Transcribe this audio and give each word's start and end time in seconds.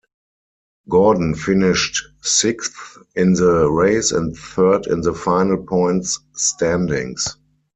Gordon 0.89 1.35
finished 1.35 2.01
sixth 2.23 2.73
in 3.13 3.33
the 3.33 3.69
race 3.69 4.11
and 4.11 4.35
third 4.35 4.87
in 4.87 5.01
the 5.01 5.13
final 5.13 5.63
points 5.63 6.19
standings. 6.33 7.37